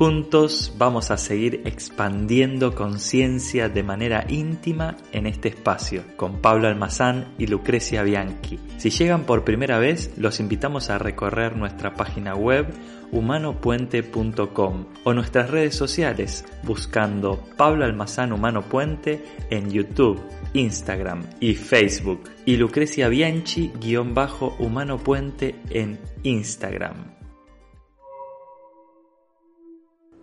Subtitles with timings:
[0.00, 7.34] Juntos vamos a seguir expandiendo conciencia de manera íntima en este espacio con Pablo Almazán
[7.36, 8.58] y Lucrecia Bianchi.
[8.78, 12.72] Si llegan por primera vez, los invitamos a recorrer nuestra página web
[13.12, 20.18] humanopuente.com o nuestras redes sociales buscando Pablo Almazán Humano Puente en YouTube,
[20.54, 27.19] Instagram y Facebook y Lucrecia Bianchi-Humano Puente en Instagram.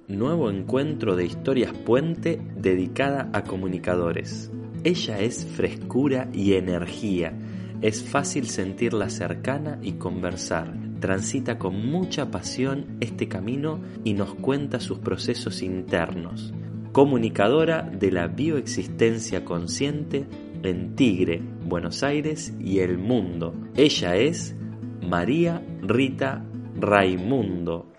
[0.08, 4.50] Nuevo encuentro de historias puente dedicada a comunicadores.
[4.86, 7.38] Ella es frescura y energía.
[7.82, 10.74] Es fácil sentirla cercana y conversar.
[11.02, 16.54] Transita con mucha pasión este camino y nos cuenta sus procesos internos.
[16.94, 20.26] Comunicadora de la bioexistencia consciente
[20.64, 23.54] en Tigre, Buenos Aires y el mundo.
[23.76, 24.56] Ella es
[25.02, 26.46] María Rita
[26.80, 27.97] Raimundo.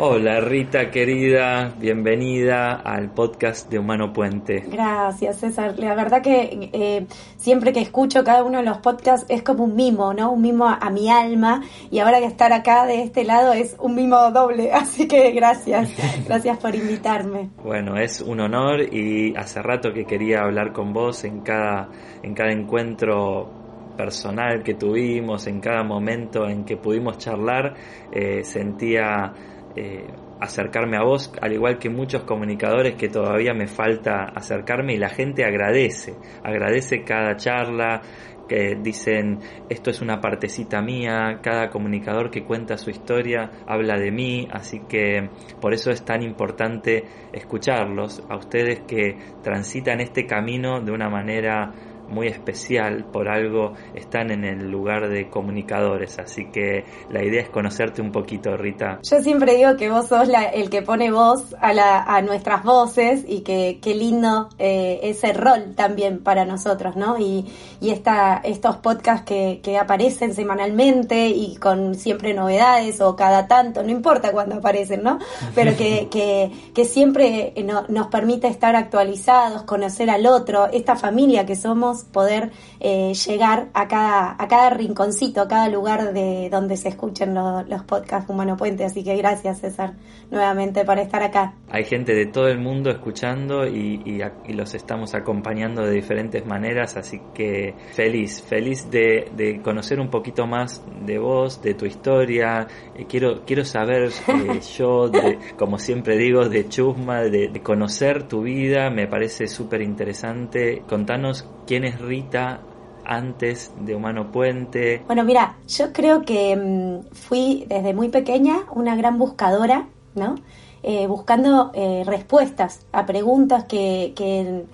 [0.00, 4.62] Hola Rita querida, bienvenida al podcast de Humano Puente.
[4.70, 7.04] Gracias César, la verdad que eh,
[7.36, 10.30] siempre que escucho cada uno de los podcasts es como un mimo, ¿no?
[10.30, 13.96] Un mimo a, mi alma y ahora que estar acá de este lado es un
[13.96, 15.90] mimo doble, así que gracias,
[16.24, 17.50] gracias por invitarme.
[17.64, 21.88] Bueno, es un honor y hace rato que quería hablar con vos en cada,
[22.22, 23.50] en cada encuentro
[23.96, 27.74] personal que tuvimos, en cada momento en que pudimos charlar,
[28.12, 29.34] eh, sentía
[29.80, 30.04] eh,
[30.40, 35.08] acercarme a vos, al igual que muchos comunicadores que todavía me falta acercarme y la
[35.08, 38.02] gente agradece, agradece cada charla,
[38.48, 44.10] que dicen esto es una partecita mía, cada comunicador que cuenta su historia habla de
[44.10, 45.28] mí, así que
[45.60, 51.72] por eso es tan importante escucharlos, a ustedes que transitan este camino de una manera
[52.08, 57.50] muy especial, por algo están en el lugar de comunicadores, así que la idea es
[57.50, 59.00] conocerte un poquito, Rita.
[59.02, 63.24] Yo siempre digo que vos sos el que pone voz a, la, a nuestras voces
[63.26, 67.18] y que qué lindo eh, ese rol también para nosotros, ¿no?
[67.18, 67.46] Y,
[67.80, 73.82] y esta, estos podcasts que, que aparecen semanalmente y con siempre novedades o cada tanto,
[73.82, 75.18] no importa cuándo aparecen, ¿no?
[75.54, 77.54] Pero que, que, que siempre
[77.88, 82.50] nos permite estar actualizados, conocer al otro, esta familia que somos poder
[82.80, 87.84] eh, llegar a cada, a cada rinconcito, a cada lugar de donde se escuchen los
[87.84, 88.84] podcasts Humano Puente.
[88.84, 89.94] Así que gracias, César,
[90.30, 91.54] nuevamente por estar acá.
[91.70, 97.20] Hay gente de todo el mundo escuchando y, los estamos acompañando de diferentes maneras, así
[97.34, 102.66] que feliz, feliz de, conocer un poquito más de vos, de tu historia.
[102.96, 105.10] Eh, quiero, quiero saber eh, yo,
[105.56, 110.82] como siempre digo, de Chusma, de, de conocer tu vida, me parece súper interesante.
[110.88, 112.60] Contanos quién es Rita
[113.04, 115.02] antes de Humano Puente?
[115.06, 120.36] Bueno, mira, yo creo que mm, fui desde muy pequeña una gran buscadora, ¿no?
[120.82, 124.64] Eh, buscando eh, respuestas a preguntas que, que,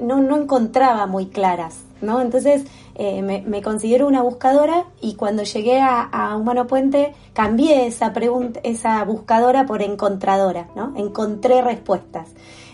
[0.00, 2.20] no, no, encontraba muy claras, ¿no?
[2.20, 8.60] Entonces eh, me, considero una buscadora y cuando llegué a, Humano Puente cambié esa, pregunta,
[8.62, 10.94] esa buscadora por encontradora, ¿no?
[10.96, 12.28] Encontré respuestas.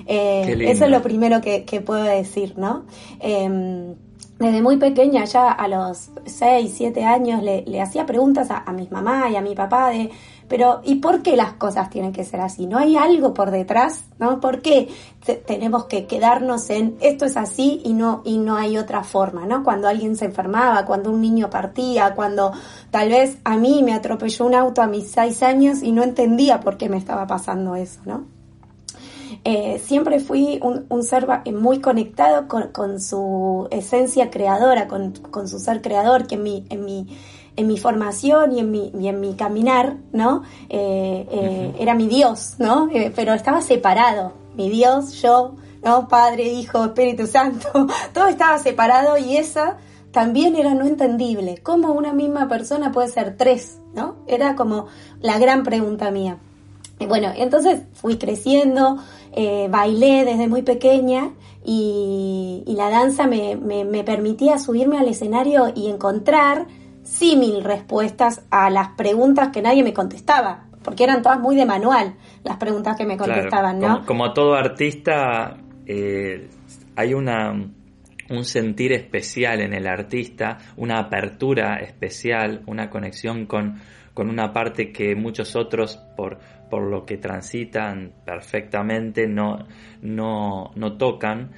[0.06, 2.84] eso es lo primero que, puedo decir, ¿no?
[3.20, 3.94] Em,
[4.40, 8.88] desde muy pequeña, ya a los 6, 7 años, le, hacía preguntas a, a mi
[8.88, 10.10] mamá y a mi papá de,
[10.48, 12.66] pero ¿y por qué las cosas tienen que ser así?
[12.66, 14.02] ¿No hay algo por detrás?
[14.18, 14.40] ¿No?
[14.40, 14.88] ¿Por qué
[15.46, 19.44] tenemos que quedarnos en esto es así y no, y no hay otra forma?
[19.44, 19.62] ¿No?
[19.62, 22.52] Cuando alguien se enfermaba, cuando un niño partía, cuando
[22.90, 26.60] tal vez a mí me atropelló un auto a mis 6 años y no entendía
[26.60, 28.39] por qué me estaba pasando eso, ¿no?
[29.44, 36.26] Eh, siempre fui un, ser muy conectado con, su esencia creadora, con, su ser creador,
[36.26, 37.18] que en mi, en mi,
[37.56, 40.42] en mi formación y en mi, y en mi caminar, ¿no?
[40.68, 42.90] Eh, eh, era mi Dios, ¿no?
[43.16, 46.06] pero estaba separado, mi Dios, yo, ¿no?
[46.08, 49.78] Padre, Hijo, Espíritu Santo, todo estaba separado y esa
[50.12, 51.58] también era no entendible.
[51.62, 53.78] ¿Cómo una misma persona puede ser tres?
[53.94, 54.16] ¿No?
[54.26, 54.86] Era como
[55.20, 56.38] la gran pregunta mía.
[57.08, 58.98] Bueno, entonces fui creciendo,
[59.32, 61.30] eh, bailé desde muy pequeña
[61.64, 63.56] y, la danza me,
[64.04, 66.66] permitía subirme al escenario y encontrar
[67.02, 72.14] símil respuestas a las preguntas que nadie me contestaba, porque eran todas muy de manual
[72.44, 74.06] las preguntas que me contestaban, ¿no?
[74.06, 76.48] Como, todo artista, eh,
[76.96, 77.52] hay una,
[78.30, 83.80] un sentir especial en el artista, una apertura especial, una conexión con,
[84.14, 86.38] con una parte que muchos otros, por,
[86.70, 89.66] por lo que transitan perfectamente, no,
[90.00, 91.50] no, no tocan.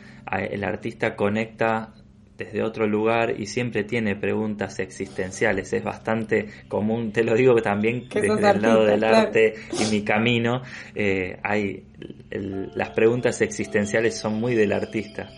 [0.51, 1.93] El artista conecta
[2.37, 5.73] desde otro lugar y siempre tiene preguntas existenciales.
[5.73, 10.63] Es bastante común, te lo digo también desde el lado del arte y mi camino,
[10.95, 11.85] eh, hay
[12.31, 15.29] las preguntas existenciales son muy del artista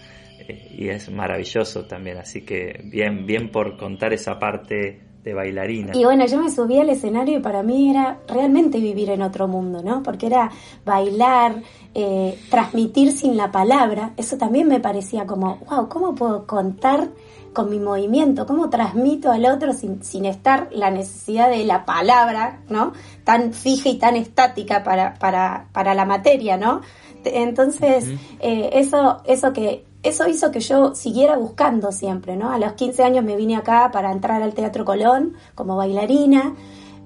[0.49, 2.19] eh, y es maravilloso también.
[2.19, 5.93] Así que bien, bien por contar esa parte de bailarina.
[5.97, 9.49] Y bueno, yo me subí al escenario y para mí era realmente vivir en otro
[9.49, 10.03] mundo, ¿no?
[10.03, 10.51] Porque era
[10.85, 11.63] bailar,
[11.95, 14.13] eh, transmitir sin la palabra.
[14.19, 17.09] Eso también me parecía como, wow, ¿cómo puedo contar
[17.55, 18.47] con mi movimiento?
[18.47, 22.93] ¿Cómo transmito al otro sin, sin estar la necesidad de la palabra, ¿no?
[23.25, 26.83] Tan fija y tan estática para, para, para la materia, ¿no?
[27.25, 28.11] Entonces,
[28.41, 32.53] eh, eso, eso que eso hizo que yo siguiera buscando siempre, ¿no?
[32.53, 36.55] A los 15 años me vine acá para entrar al Teatro Colón como bailarina.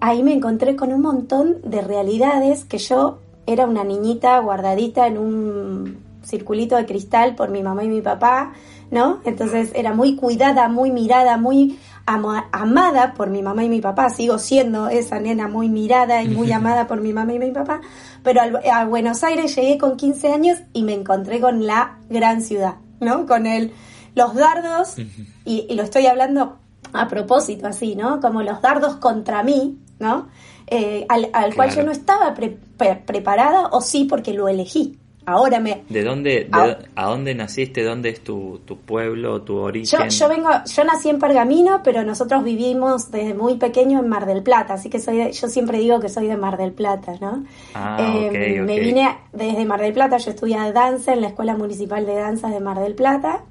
[0.01, 5.17] Ahí me encontré con un montón de realidades que yo era una niñita guardadita en
[5.17, 8.53] un circulito de cristal por mi mamá y mi papá,
[8.91, 9.21] ¿no?
[9.25, 14.11] Entonces era muy cuidada, muy mirada, muy amada por mi mamá y mi papá.
[14.11, 17.81] Sigo siendo esa nena muy mirada y muy amada por mi mamá y mi papá.
[18.25, 18.41] Pero
[18.73, 22.75] a Buenos Aires llegué con 15 años y me encontré con la gran ciudad.
[23.01, 23.27] ¿No?
[23.27, 23.73] Con el,
[24.15, 24.97] los dardos,
[25.45, 26.59] y, lo estoy hablando
[26.93, 28.21] a propósito así, ¿no?
[28.21, 30.29] Como los dardos contra mí, ¿no?
[30.67, 34.99] Eh, al, cual yo no estaba preparada, o sí porque lo elegí.
[35.29, 35.83] Ahora me...
[35.91, 36.49] ¿De dónde,
[36.97, 37.85] a dónde naciste?
[37.85, 40.09] ¿Dónde es tu, tu pueblo, tu origen?
[40.09, 44.43] Yo, vengo, yo nací en Pergamino, pero nosotros vivimos desde muy pequeño en Mar del
[44.43, 47.45] Plata, así que soy yo siempre digo que soy de Mar del Plata, ¿no?
[47.75, 52.07] Ah, eh, Me vine desde Mar del Plata, yo estudié danza en la Escuela Municipal
[52.07, 53.43] de Danza de Mar del Plata.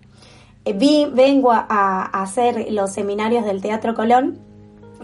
[0.65, 4.39] Eh, vi, vengo a, hacer los seminarios del Teatro Colón,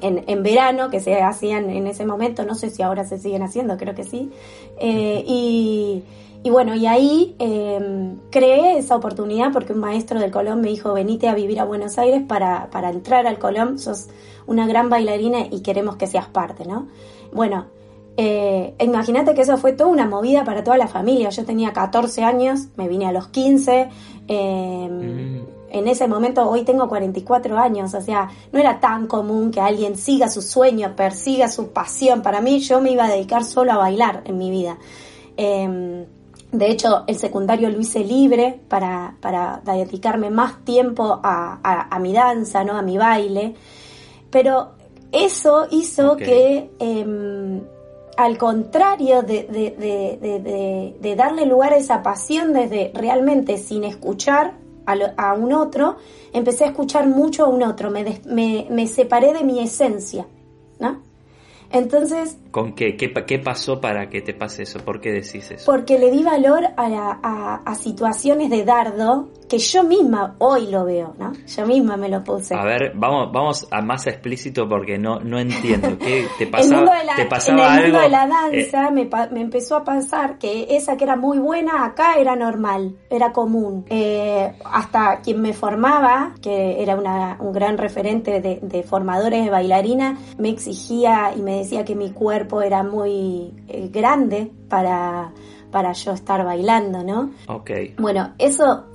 [0.01, 3.43] en, en, verano, que se hacían en ese momento, no sé si ahora se siguen
[3.43, 4.31] haciendo, creo que sí.
[4.79, 6.03] Eh, y,
[6.43, 10.93] y bueno, y ahí eh, creé esa oportunidad porque un maestro del Colón me dijo,
[10.93, 14.09] venite a vivir a Buenos Aires para, para entrar al Colón, sos
[14.45, 16.87] una gran bailarina y queremos que seas parte, ¿no?
[17.31, 17.67] Bueno,
[18.17, 21.29] eh, imagínate que eso fue toda una movida para toda la familia.
[21.29, 23.89] Yo tenía 14 años, me vine a los 15.
[24.27, 25.53] Eh, mm.
[25.69, 29.97] En ese momento, hoy tengo 44 años, o sea, no era tan común que alguien
[29.97, 32.21] siga su sueño, persiga su pasión.
[32.21, 34.77] Para mí, yo me iba a dedicar solo a bailar en mi vida.
[35.37, 36.05] Eh,
[36.53, 42.63] de hecho, el secundario lo hice libre para, para dedicarme más tiempo a, mi danza,
[42.63, 42.77] ¿no?
[42.77, 43.55] a mi baile.
[44.29, 44.73] Pero
[45.11, 47.59] eso hizo que, em,
[48.17, 49.47] al contrario de,
[51.01, 54.53] de, darle lugar a esa pasión desde realmente sin escuchar
[54.85, 55.95] a, un otro,
[56.33, 60.27] empecé a escuchar mucho a un otro, me, me, me separé de mi esencia,
[60.79, 61.01] ¿no?
[61.71, 62.37] Entonces...
[62.53, 62.95] ¿Con qué?
[62.95, 63.39] qué?
[63.39, 64.77] pasó para que te pase eso?
[64.85, 65.65] ¿Por qué decís eso?
[65.65, 71.15] Porque le di valor a, a, situaciones de dardo que yo misma hoy lo veo,
[71.17, 71.33] ¿no?
[71.47, 72.53] Yo misma me lo puse.
[72.53, 75.97] A ver, vamos, vamos a más explícito porque no, no entiendo.
[75.97, 79.83] ¿Qué te pasaba, ¿te pasaba en el mundo de la danza me, me, empezó a
[79.83, 83.85] pasar que esa que era muy buena acá era normal, era común.
[83.89, 89.49] Eh, hasta quien me formaba, que era una, un gran referente de, de formadores de
[89.49, 95.31] bailarina, me exigía y me decía que mi cuerpo era muy eh, grande para,
[95.71, 97.31] para yo estar bailando, ¿no?
[97.47, 97.71] Ok.
[97.97, 98.85] Bueno, eso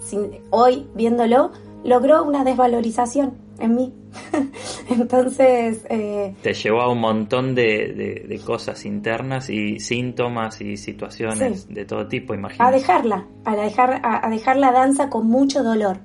[0.50, 1.50] hoy viéndolo
[1.84, 3.94] logró una desvalorización en mí.
[4.90, 5.84] Entonces...
[5.90, 12.06] Eh, Te llevó a un montón de, cosas internas y síntomas y situaciones de todo
[12.06, 12.64] tipo, imagino.
[12.64, 15.98] A dejarla, a dejar, a, dejar la danza con mucho dolor,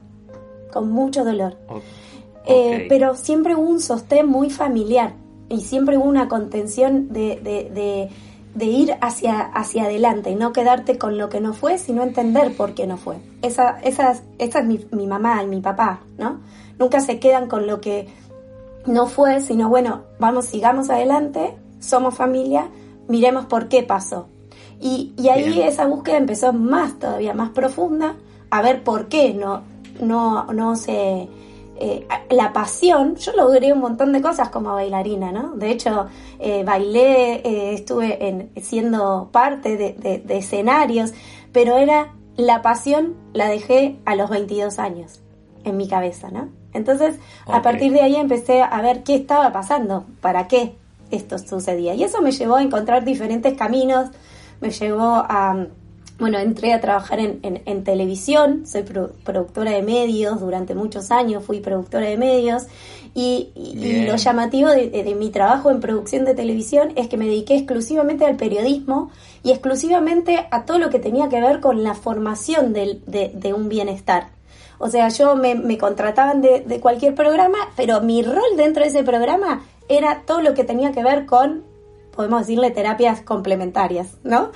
[0.72, 1.58] con mucho dolor.
[2.46, 5.14] Eh, pero siempre hubo un sostén muy familiar
[5.50, 8.10] y siempre hubo una contención de, de,
[8.54, 12.56] de, ir hacia, hacia adelante y no quedarte con lo que no fue, sino entender
[12.56, 13.18] por qué no fue.
[13.42, 16.40] Esa, esa, esa es mi, mi mamá y mi papá, ¿no?
[16.80, 18.08] Nunca se quedan con lo que
[18.86, 22.68] no fue, sino bueno, vamos, sigamos adelante, somos familia,
[23.08, 24.28] miremos por qué pasó.
[24.80, 28.16] Y, y ahí esa búsqueda empezó más todavía, más profunda,
[28.50, 29.62] a ver por qué no,
[30.02, 31.30] no, no se
[31.76, 35.56] eh, la pasión, yo logré un montón de cosas como bailarina, ¿no?
[35.56, 36.08] De hecho,
[36.40, 41.14] eh, bailé, eh, estuve en, siendo parte de, escenarios,
[41.52, 45.22] pero era la pasión la dejé a los 22 años
[45.64, 46.50] en mi cabeza, ¿no?
[46.74, 50.76] Entonces, a partir de ahí empecé a ver qué estaba pasando, para qué
[51.12, 51.94] esto sucedía.
[51.94, 54.10] Y eso me llevó a encontrar diferentes caminos,
[54.60, 55.68] me llevó a
[56.24, 61.60] bueno, entré a trabajar en, en, televisión, soy productora de medios, durante muchos años fui
[61.60, 62.64] productora de medios
[63.14, 63.50] y,
[64.08, 68.38] lo llamativo de, mi trabajo en producción de televisión es que me dediqué exclusivamente al
[68.38, 69.12] periodismo
[69.44, 73.68] y exclusivamente a todo lo que tenía que ver con la formación de, de un
[73.68, 74.30] bienestar.
[74.78, 78.92] O sea, yo me, me contrataban de, de cualquier programa, pero mi rol dentro de
[78.92, 81.66] ese programa era todo lo que tenía que ver con,
[82.16, 84.52] podemos decirle, terapias complementarias, ¿no?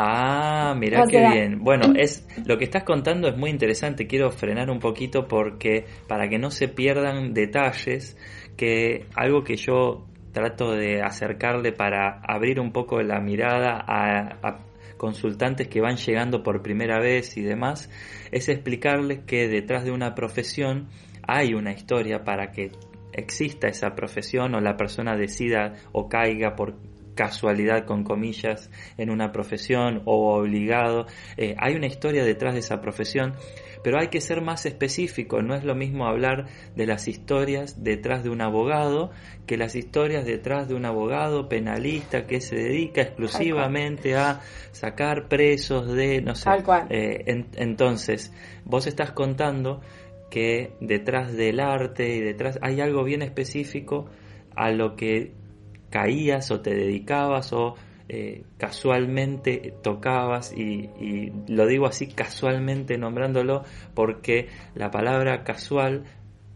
[0.00, 1.58] Ah, mira qué bien.
[1.58, 4.06] Bueno, es lo que estás contando es muy interesante.
[4.06, 8.16] Quiero frenar un poquito porque para que no se pierdan detalles,
[8.56, 14.60] que algo que yo trato de acercarle para abrir un poco la mirada a,
[14.96, 17.90] consultantes que van llegando por primera vez y demás,
[18.30, 20.88] es explicarles que detrás de una profesión
[21.26, 22.70] hay una historia para que
[23.12, 26.76] exista esa profesión o la persona decida o caiga por
[27.18, 31.06] casualidad con comillas en una profesión o obligado.
[31.36, 33.34] Eh, hay una historia detrás de esa profesión,
[33.82, 35.42] pero hay que ser más específico.
[35.42, 36.46] No es lo mismo hablar
[36.76, 39.10] de las historias detrás de un abogado
[39.46, 45.92] que las historias detrás de un abogado penalista que se dedica exclusivamente a sacar presos
[45.92, 46.48] de, no sé.
[46.88, 47.24] Eh,
[47.56, 48.32] entonces,
[48.64, 49.80] vos estás contando
[50.30, 54.06] que detrás del arte y detrás hay algo bien específico
[54.54, 55.32] a lo que
[55.90, 57.74] caías o te dedicabas o
[58.08, 60.88] eh, casualmente tocabas y,
[61.46, 63.64] lo digo así casualmente nombrándolo
[63.94, 66.04] porque la palabra casual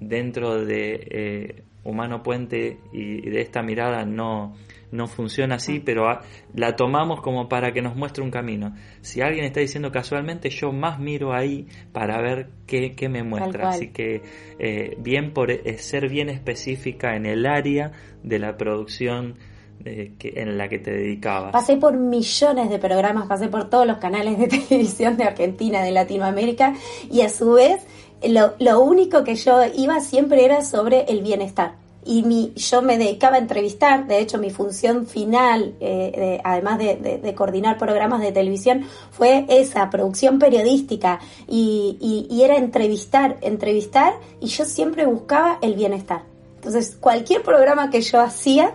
[0.00, 4.54] dentro de eh, Humano Puente y de esta mirada no,
[4.92, 6.20] no funciona así, pero
[6.54, 8.74] la tomamos como para que nos muestre un camino.
[9.00, 13.70] Si alguien está diciendo casualmente, yo más miro ahí para ver qué, qué me muestra.
[13.70, 14.22] Así que
[14.58, 19.36] eh, bien por eh, ser bien específica en el área de la producción
[19.84, 21.52] eh, que, en la que te dedicabas.
[21.52, 25.90] Pasé por millones de programas, pasé por todos los canales de televisión de Argentina, de
[25.90, 26.74] Latinoamérica,
[27.10, 27.82] y a su vez
[28.22, 32.98] lo, lo único que yo iba siempre era sobre el bienestar y mi, yo me
[32.98, 38.86] dedicaba a entrevistar, de hecho mi función final, eh, además de, coordinar programas de televisión,
[39.10, 46.22] fue esa, producción periodística y, y, era entrevistar, entrevistar y yo siempre buscaba el bienestar.
[46.56, 48.74] Entonces cualquier programa que yo hacía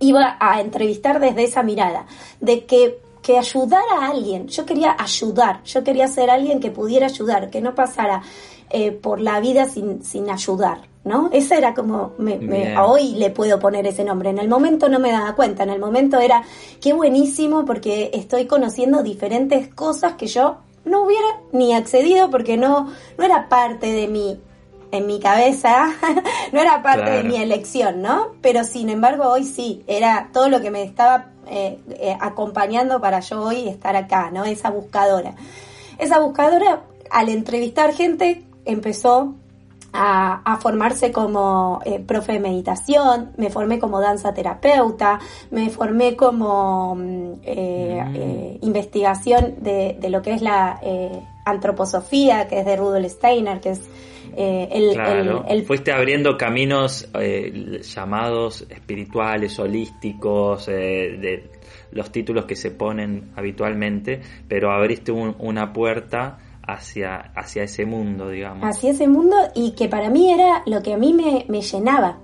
[0.00, 2.06] iba a entrevistar desde esa mirada,
[2.40, 4.48] de que que ayudara a alguien.
[4.48, 8.22] Yo quería ayudar, yo quería ser alguien que pudiera ayudar, que no pasara
[8.68, 10.91] eh, por la vida sin, sin ayudar.
[11.04, 11.30] ¿No?
[11.32, 15.10] Esa era como, me, hoy le puedo poner ese nombre, en el momento no me
[15.10, 16.44] daba cuenta, en el momento era,
[16.80, 22.92] qué buenísimo porque estoy conociendo diferentes cosas que yo no hubiera ni accedido porque no,
[23.18, 24.40] no era parte de mi,
[24.92, 25.92] en mi cabeza,
[26.52, 28.32] no era parte de mi elección, ¿no?
[28.40, 33.20] Pero sin embargo hoy sí, era todo lo que me estaba eh, eh, acompañando para
[33.20, 34.44] yo hoy estar acá, ¿no?
[34.44, 35.34] Esa buscadora.
[35.98, 39.34] Esa buscadora, al entrevistar gente, empezó
[39.92, 45.18] a, formarse como eh, profe de meditación, me formé como danza terapeuta,
[45.50, 48.16] me formé como mm, eh, mm.
[48.16, 50.80] Eh, investigación de, de, lo que es la
[51.44, 53.80] antroposofía, que es de Rudolf Steiner, que es
[54.36, 54.98] el,
[55.48, 57.08] el, Fuiste abriendo caminos
[57.82, 61.50] llamados espirituales, holísticos, de
[61.90, 68.64] los títulos que se ponen habitualmente, pero abriste una puerta hacia, hacia ese mundo, digamos.
[68.64, 72.18] Hacia ese mundo y que para mí era lo que a mí me, me llenaba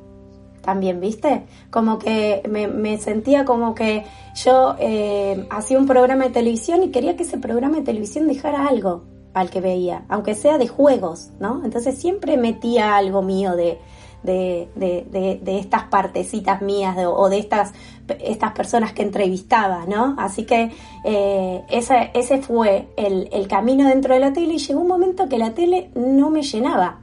[0.63, 1.47] también, ¿viste?
[1.71, 4.05] Como que me, sentía como que
[4.35, 8.67] yo eh, hacía un programa de televisión y quería que ese programa de televisión dejara
[8.67, 9.05] algo
[9.35, 11.65] al que veía, aunque sea de juegos, ¿no?
[11.65, 13.79] Entonces siempre metía algo mío de,
[14.23, 17.73] de, de, de, estas partecitas mías o de estas,
[18.21, 20.17] estas personas que entrevistaba, ¿no?
[20.19, 20.73] Así que
[21.05, 25.29] eh, ese, ese fue el, el camino dentro de la tele y llegó un momento
[25.29, 27.01] que la tele no me llenaba,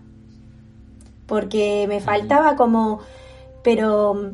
[1.25, 2.99] porque me faltaba como,
[3.63, 4.31] pero,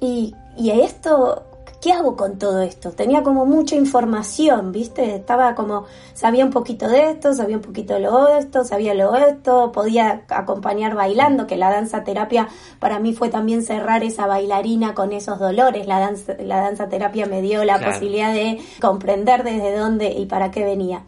[0.00, 1.44] y, y esto
[1.80, 2.92] ¿qué hago con todo esto?
[2.92, 5.16] Tenía como mucha información, ¿viste?
[5.16, 9.14] Estaba como, sabía un poquito de esto, sabía un poquito de lo esto, sabía lo
[9.16, 14.94] esto, podía acompañar bailando, que la danza terapia para mí fue también cerrar esa bailarina
[14.94, 15.86] con esos dolores.
[15.86, 20.50] La danza, la danza terapia me dio la posibilidad de comprender desde dónde y para
[20.50, 21.04] qué venía.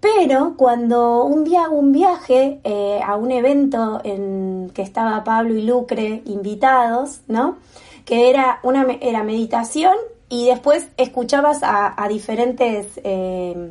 [0.00, 5.54] Pero cuando un día hago un viaje eh, a un evento en que estaba Pablo
[5.54, 7.58] y Lucre invitados, ¿no?
[8.04, 9.94] Que era una era meditación
[10.28, 13.70] y después escuchabas a, diferentes eh,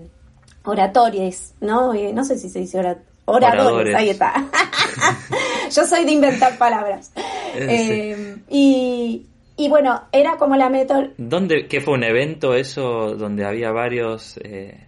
[0.63, 1.93] oratorios, ¿no?
[1.93, 4.33] Eh, no sé si se dice oradores, ahí está.
[5.71, 7.11] Yo soy de inventar palabras.
[7.55, 9.25] Eh, y,
[9.57, 11.13] y bueno, era como la metodología...
[11.17, 14.87] ¿Dónde, qué fue un evento eso donde había varios eh,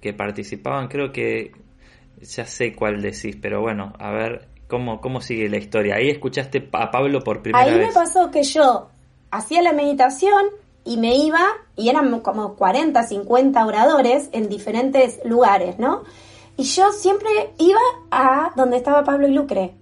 [0.00, 0.88] que, participaban?
[0.88, 1.52] Creo que
[2.20, 5.96] ya sé cuál decís, pero bueno, a ver, ¿cómo, cómo sigue la historia?
[5.96, 7.74] Ahí escuchaste a Pablo por primera vez.
[7.74, 8.88] Ahí me pasó que yo
[9.30, 10.44] hacía la meditación
[10.84, 11.40] y me iba,
[11.76, 16.02] y eran como 40, 50 oradores en diferentes lugares, ¿no?
[16.56, 17.80] Y yo siempre iba
[18.10, 19.74] a donde estaba Pablo y Lucre.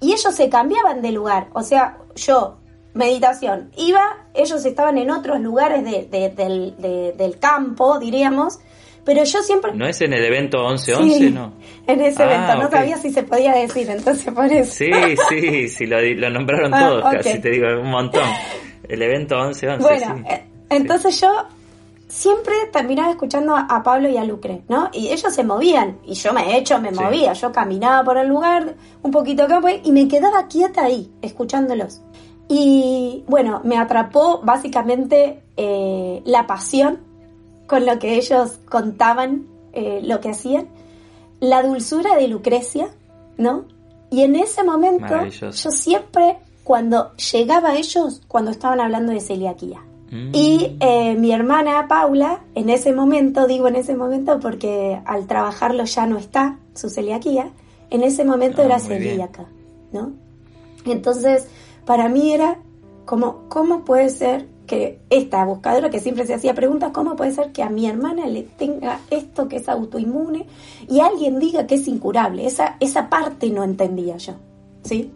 [0.00, 1.48] Y ellos se cambiaban de lugar.
[1.54, 2.58] O sea, yo,
[2.92, 8.58] meditación, iba, ellos estaban en otros lugares del, campo, diríamos.
[9.08, 9.72] Pero yo siempre...
[9.72, 11.54] ¿No es en el evento 11-11, no?
[11.86, 14.70] En ese ah, evento, no sabía si se podía decir, entonces por eso.
[14.70, 14.90] Sí,
[15.30, 18.28] sí, sí, lo, nombraron ah, todos, casi te digo, un montón.
[18.86, 19.78] El evento 11-11.
[19.78, 21.46] Bueno, eh, entonces yo
[22.06, 24.90] siempre terminaba escuchando a Pablo y a Lucre, ¿no?
[24.92, 28.28] Y ellos se movían, y yo me he hecho, me movía, yo caminaba por el
[28.28, 32.02] lugar un poquito acá, y me quedaba quieta ahí, escuchándolos.
[32.46, 37.07] Y bueno, me atrapó básicamente eh, la pasión
[37.68, 40.66] con lo que ellos contaban, eh, lo que hacían,
[41.38, 42.88] la dulzura de Lucrecia,
[43.36, 43.66] ¿no?
[44.10, 49.82] Y en ese momento yo siempre, cuando llegaba a ellos, cuando estaban hablando de celiaquía,
[50.10, 50.30] Mm.
[50.32, 55.84] Y eh, mi hermana Paula, en ese momento, digo en ese momento porque al trabajarlo
[55.84, 57.50] ya no está su celiaquía,
[57.90, 59.46] en ese momento ah, era celíaca,
[59.92, 60.12] ¿no?
[60.84, 61.48] Entonces,
[61.84, 62.58] para mí era
[63.04, 67.50] como, ¿cómo puede ser que esta buscadora que siempre se hacía preguntas, ¿cómo puede ser
[67.50, 70.46] que a mi hermana le tenga esto que es autoinmune
[70.88, 72.46] y alguien diga que es incurable?
[72.46, 74.34] Esa, esa parte no entendía yo,
[74.84, 75.10] ¿sí?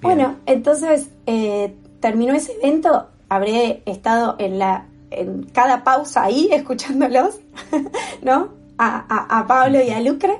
[0.00, 7.38] Bueno, entonces eh, terminó ese evento habré estado en la en cada pausa ahí escuchándolos,
[8.22, 8.48] ¿no?
[8.78, 10.36] A, Pablo y a Lucre.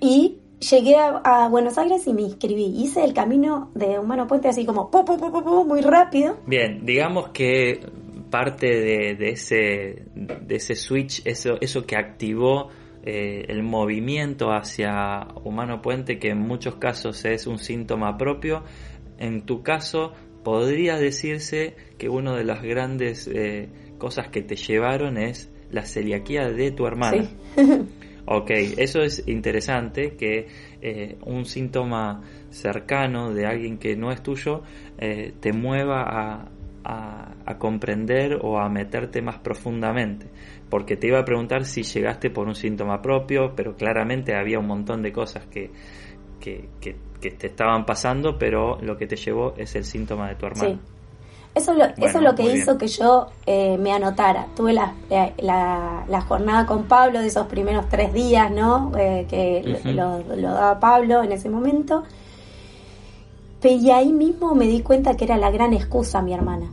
[0.00, 2.66] Y llegué a, Buenos Aires y me inscribí.
[2.76, 4.90] Hice el camino de Humano Puente así como
[5.66, 6.38] muy rápido.
[6.46, 7.80] Bien, digamos que
[8.30, 12.68] parte de, ese, de ese switch, eso, eso que activó
[13.02, 18.62] eh, el movimiento hacia Humano Puente, que en muchos casos es un síntoma propio,
[19.18, 20.12] en tu caso
[20.44, 23.68] podría decirse que una de las grandes eh,
[23.98, 27.28] cosas que te llevaron es la celiaquía de tu hermana.
[28.26, 30.46] ok, eso es interesante que
[30.80, 34.62] eh, un síntoma cercano de alguien que no es tuyo
[34.98, 36.46] eh, te mueva a,
[37.58, 40.26] comprender o a meterte más profundamente.
[40.70, 44.66] Porque te iba a preguntar si llegaste por un síntoma propio, pero claramente había un
[44.66, 45.70] montón de cosas que,
[46.40, 46.68] que,
[47.20, 50.80] te estaban pasando, pero lo que te llevó es el síntoma de tu hermano.
[51.52, 54.46] Eso, lo, eso es lo que hizo que yo eh, me anotara.
[54.54, 58.92] Tuve la, la, jornada con Pablo de esos primeros tres días, ¿no?
[58.96, 62.04] Eh, que lo, lo, daba Pablo en ese momento.
[63.62, 66.70] Y ahí mismo me di cuenta que era la gran excusa mi hermana.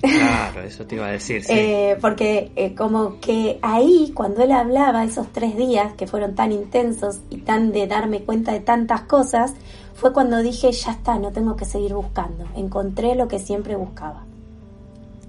[0.00, 1.42] Claro, eso te iba a decir.
[1.42, 1.52] Sí.
[1.52, 6.52] Eh, porque eh, como que ahí, cuando él hablaba esos tres días que fueron tan
[6.52, 9.54] intensos y tan de darme cuenta de tantas cosas,
[9.94, 12.44] fue cuando dije, ya está, no tengo que seguir buscando.
[12.54, 14.24] Encontré lo que siempre buscaba.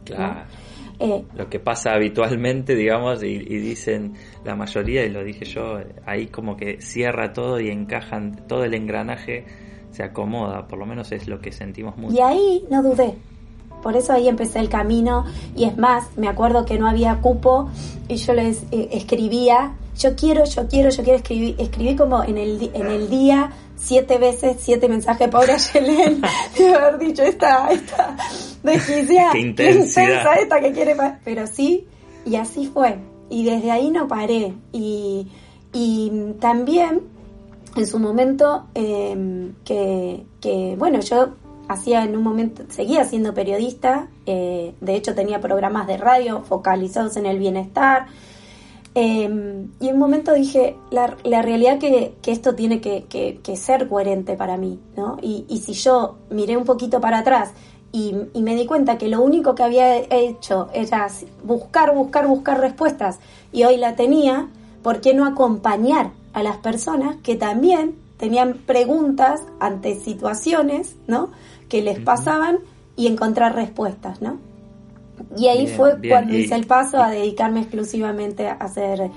[0.04, 0.42] Claro.
[1.00, 6.28] Eh, lo que pasa habitualmente, digamos, y, dicen la mayoría, y lo dije yo, ahí
[6.28, 9.46] como que cierra todo y encajan, todo el engranaje
[9.92, 12.16] se acomoda, por lo menos es lo que sentimos mucho.
[12.16, 13.16] Y ahí no dudé,
[13.88, 15.24] por eso ahí empecé el camino.
[15.56, 17.70] Y es más, me acuerdo que no había cupo
[18.10, 22.38] y yo les eh, escribía, yo quiero, yo quiero, yo quiero escribir, escribí como en
[22.38, 26.22] el, en el día siete veces, siete mensajes, pobre Ayelen,
[26.58, 28.18] de haber dicho esta, esta
[28.62, 31.88] desquiciada, qué intensa esta que quiere más, pero sí,
[32.26, 32.98] y así fue,
[33.30, 35.30] y desde ahí no paré, y,
[35.72, 37.04] y también
[37.78, 41.30] en su momento em, que, que, bueno, yo
[41.68, 47.18] hacía en un momento, seguía siendo periodista, eh, de hecho tenía programas de radio focalizados
[47.18, 48.08] en el bienestar.
[48.96, 53.56] Em, y en un momento dije, la, la realidad que, que esto tiene que, que,
[53.56, 55.18] ser coherente para mí, ¿no?
[55.22, 57.52] Y, y, si yo miré un poquito para atrás
[57.92, 61.08] y, me di cuenta que lo único que había hecho era
[61.44, 63.20] buscar, buscar, buscar respuestas
[63.52, 64.50] y hoy la tenía,
[64.84, 71.32] ¿por qué no acompañar a las personas que también tenían preguntas ante situaciones, ¿no?
[71.70, 72.60] que les pasaban
[72.96, 74.40] y encontrar respuestas, ¿no?
[75.36, 79.10] Y ahí fue cuando hice el paso a dedicarme exclusivamente a ser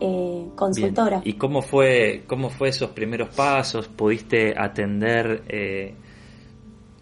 [0.00, 1.22] eh, consultora.
[1.24, 3.88] ¿Y cómo fue, cómo fue esos primeros pasos?
[3.88, 5.94] ¿Pudiste atender eh,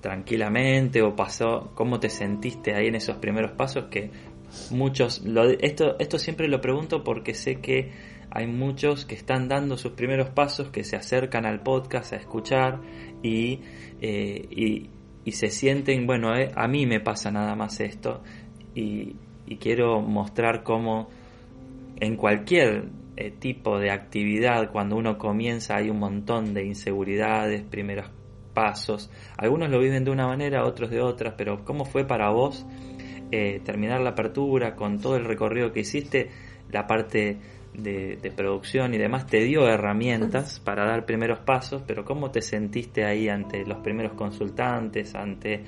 [0.01, 1.71] tranquilamente o pasó?
[1.75, 3.87] ¿Cómo te sentiste ahí en esos primeros pasos?
[3.91, 4.11] Que
[4.71, 7.91] muchos, lo, esto, esto siempre lo pregunto porque sé que
[8.35, 12.81] hay muchos que están dando sus primeros pasos, que se acercan al podcast a escuchar
[13.23, 13.61] y,
[14.01, 14.89] eh,
[15.25, 18.23] y se sienten, bueno, eh, a mí me pasa nada más esto
[18.75, 19.17] y,
[19.61, 21.11] quiero mostrar cómo
[22.01, 22.87] en cualquier
[23.19, 28.11] eh, tipo de actividad, cuando uno comienza hay un montón de inseguridades, primeros
[28.55, 32.65] pasos, algunos lo viven de una manera, otros de otra, pero ¿cómo fue para vos
[33.65, 36.31] terminar la apertura con todo el recorrido que hiciste,
[36.71, 37.39] la parte
[37.75, 43.05] de, producción y demás te dio herramientas para dar primeros pasos, pero ¿cómo te sentiste
[43.05, 45.65] ahí ante los primeros consultantes, ante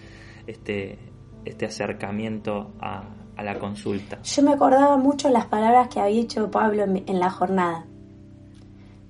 [0.47, 0.99] este,
[1.45, 3.05] este acercamiento a,
[3.43, 4.23] la consulta?
[4.23, 7.87] Yo me acordaba mucho las palabras que había dicho Pablo en la jornada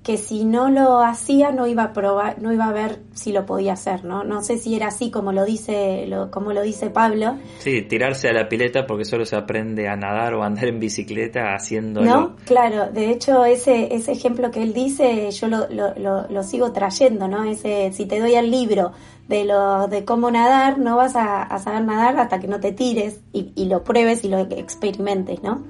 [0.04, 3.46] que si no lo hacía no iba a probar, no iba a ver si lo
[3.46, 4.22] podía hacer, ¿no?
[4.22, 7.38] No sé si era así como lo dice, lo, como lo dice Pablo.
[7.60, 10.78] Sí, tirarse a la pileta porque solo se aprende a nadar o a andar en
[10.78, 12.06] bicicleta haciéndolo.
[12.06, 15.94] No, claro, de hecho ese, ese ejemplo que él dice yo lo, lo,
[16.28, 17.42] lo, sigo trayendo, ¿no?
[17.44, 18.92] Ese, si te doy el libro
[19.26, 23.20] de lo de cómo nadar, no vas a, saber nadar hasta que no te tires
[23.32, 25.64] y, y lo pruebes y lo experimentes, ¿no?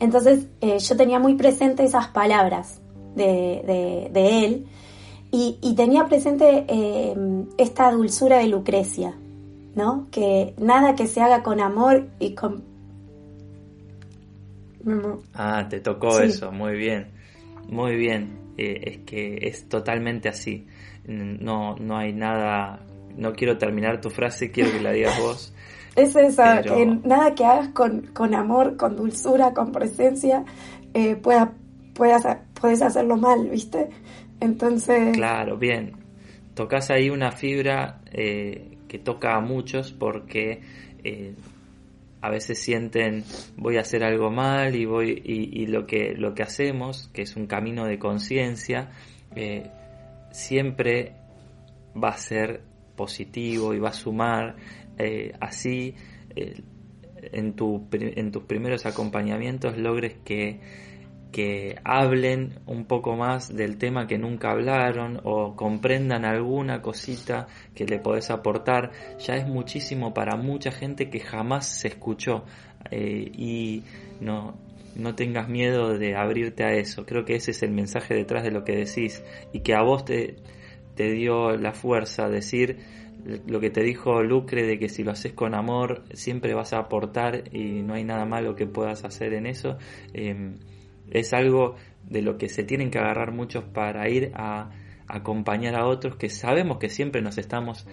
[0.00, 2.80] Entonces eh, yo tenía muy presente esas palabras
[3.14, 4.66] de, de, él,
[5.30, 7.14] y, tenía presente eh,
[7.58, 9.14] esta dulzura de Lucrecia,
[9.74, 10.06] ¿no?
[10.12, 12.62] Que nada que se haga con amor y con...
[15.34, 17.08] Ah, te tocó eso, muy bien,
[17.68, 18.38] muy bien.
[18.56, 20.66] Eh, es que es totalmente así.
[21.06, 22.80] No, no hay nada...
[23.16, 25.54] No quiero terminar tu frase, quiero que la digas vos.
[25.96, 30.44] Es esa, que nada que hagas con, con, amor, con dulzura, con presencia,
[30.92, 31.52] eh, pueda
[32.64, 33.90] puedes, hacerlo mal, ¿viste?
[34.40, 35.14] Entonces...
[35.14, 35.92] Claro, bien.
[36.54, 40.62] Tocas ahí una fibra eh, que toca a muchos porque
[41.04, 41.34] eh,
[42.22, 43.22] a veces sienten
[43.58, 47.36] voy a hacer algo mal y voy y, lo que lo que hacemos que es
[47.36, 48.92] un camino de conciencia
[49.36, 49.70] eh,
[50.30, 51.16] siempre
[52.02, 52.62] va a ser
[52.96, 54.56] positivo y va a sumar
[55.38, 55.96] así
[56.34, 60.60] en, tu, en tus primeros acompañamientos logres que
[61.34, 67.86] que hablen un poco más del tema que nunca hablaron o comprendan alguna cosita que
[67.86, 72.44] le podés aportar, ya es muchísimo para mucha gente que jamás se escuchó
[72.92, 73.82] eh, y
[74.20, 74.56] no,
[74.94, 77.04] no tengas miedo de abrirte a eso.
[77.04, 80.04] Creo que ese es el mensaje detrás de lo que decís y que a vos
[80.04, 80.36] te,
[80.94, 82.78] te dio la fuerza decir
[83.48, 86.78] lo que te dijo Lucre de que si lo haces con amor siempre vas a
[86.78, 89.78] aportar y no hay nada malo que puedas hacer en eso.
[90.12, 90.58] Em,
[91.14, 94.70] es algo de lo que se tienen que agarrar muchos para ir a
[95.06, 97.86] acompañar a otros que sabemos que siempre nos estamos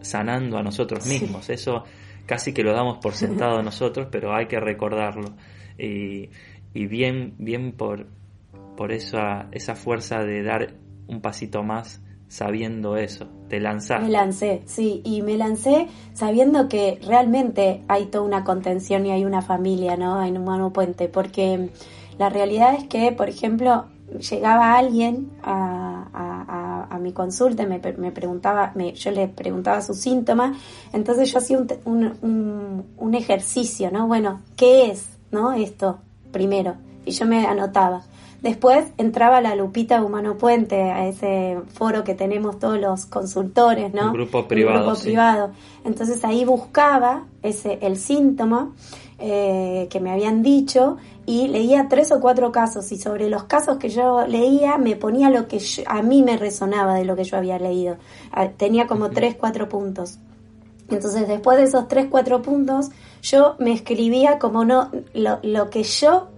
[0.00, 1.48] sanando a nosotros mismos.
[1.48, 1.84] Eso
[2.26, 5.34] casi que lo damos por sentado nosotros, pero hay que recordarlo.
[5.78, 6.30] Y,
[6.74, 8.06] y bien, bien por,
[8.76, 10.74] por esa, esa fuerza de dar
[11.06, 14.06] un pasito más sabiendo eso, te lanzaste.
[14.06, 19.24] Me lancé, sí, y me lancé sabiendo que realmente hay toda una contención y hay
[19.24, 20.24] una familia, ¿no?
[20.24, 21.68] En Humano Puente, porque
[22.18, 23.86] la realidad es que, por ejemplo,
[24.18, 30.56] llegaba alguien a, a, mi consulta, me, me preguntaba, me, yo le preguntaba sus síntomas,
[30.94, 31.68] entonces yo hacía un,
[32.22, 34.06] un, un, ejercicio, ¿no?
[34.06, 35.52] Bueno, ¿qué es, no?
[35.52, 35.98] Esto,
[36.32, 38.04] primero, y yo me anotaba.
[38.40, 44.08] Después entraba la Lupita Humano Puente, a ese foro que tenemos todos los consultores, ¿no?
[44.08, 44.80] Un grupo privado.
[44.80, 45.50] Un grupo privado.
[45.84, 48.70] Entonces ahí buscaba ese, el síntoma
[49.18, 50.96] eh, que me habían dicho
[51.26, 55.30] y leía tres o cuatro casos y sobre los casos que yo leía me ponía
[55.30, 57.96] lo que a mí me resonaba de lo que yo había leído.
[58.32, 60.18] Ah, tenía como tres, cuatro puntos.
[60.90, 62.90] Entonces después de esos tres, cuatro puntos
[63.22, 66.28] yo me escribía como no lo, lo que yo,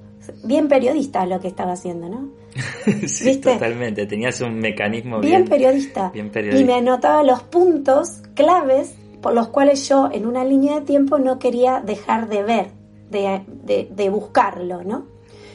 [0.45, 2.29] bien periodista lo que estaba haciendo, ¿no?
[3.07, 4.07] sí, totalmente.
[4.07, 6.11] Tenías un mecanismo bien, periodista.
[6.11, 6.61] bien periodista.
[6.61, 8.95] Y me anotaba los puntos claves
[9.27, 12.69] por los cuales yo en una línea de tiempo no quería dejar de ver
[13.11, 15.07] de, buscarlo, ¿no?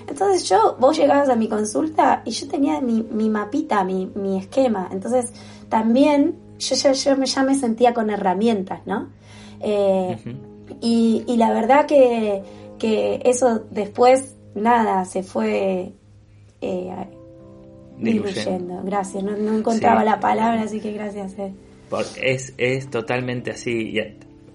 [0.09, 4.37] Entonces yo, vos llegabas a mi consulta y yo tenía mi, mi mapita, mi, mi,
[4.37, 4.89] esquema.
[4.91, 5.31] Entonces
[5.69, 9.07] también yo, yo, yo ya me sentía con herramientas, ¿no?
[9.61, 10.17] Eh,
[10.81, 12.43] y, y, la verdad que,
[12.77, 15.93] que, eso después, nada, se fue
[16.59, 17.07] eh,
[17.97, 18.81] diluyendo.
[18.83, 21.39] Gracias, no, no encontraba la palabra, así que gracias.
[21.39, 21.53] Eh.
[22.21, 23.93] Es, es totalmente así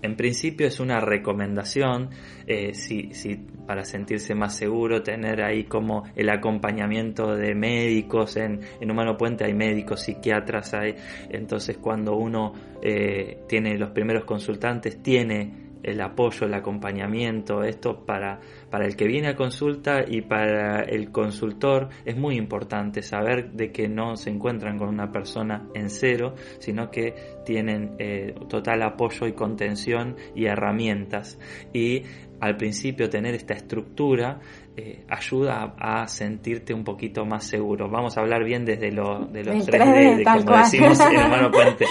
[0.03, 2.11] en principio es una recomendación
[2.47, 3.35] eh, si, si,
[3.67, 8.37] para sentirse más seguro, tener ahí como el acompañamiento de médicos.
[8.37, 10.95] En, en Humano Puente hay médicos, psiquiatras, hay,
[11.31, 18.41] entonces cuando uno eh, tiene los primeros consultantes, tiene el apoyo, el acompañamiento, esto para,
[18.71, 23.71] para el que viene a consulta y para el consultor es muy importante saber de
[23.71, 29.27] que no se encuentran con una persona en cero, sino que tienen eh, total apoyo
[29.27, 31.39] y contención y herramientas.
[31.73, 32.03] Y
[32.41, 34.41] al principio tener esta estructura
[34.79, 37.89] eh, ayuda a, sentirte un poquito más seguro.
[37.89, 41.87] Vamos a hablar bien desde lo, de los 3D, de, como decimos en Hermano Puente,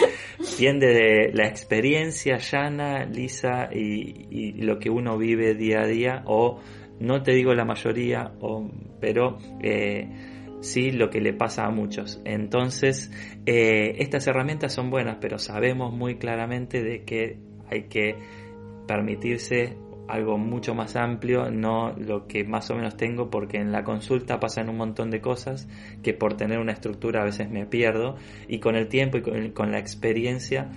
[0.60, 6.60] bien desde la experiencia llana, lisa y, lo que uno vive día a día, o
[7.00, 8.70] no te digo la mayoría, o,
[9.00, 10.08] pero eh,
[10.62, 12.22] sí lo que le pasa a muchos.
[12.24, 13.12] Entonces,
[13.48, 18.16] eh, estas herramientas son buenas, pero sabemos muy claramente de que hay que
[18.88, 19.76] permitirse
[20.08, 24.40] algo mucho más amplio, no lo que más o menos tengo, porque en la consulta
[24.40, 25.68] pasan un montón de cosas
[26.04, 28.16] que por tener una estructura a veces me pierdo
[28.48, 30.70] y con el tiempo y con, la experiencia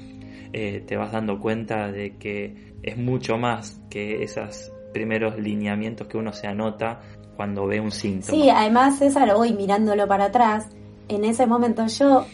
[0.52, 6.16] eh, te vas dando cuenta de que es mucho más que esos primeros lineamientos que
[6.16, 7.00] uno se anota
[7.36, 8.32] cuando ve un síntoma.
[8.32, 10.68] Sí, además César, hoy mirándolo para atrás,
[11.08, 12.24] en ese momento yo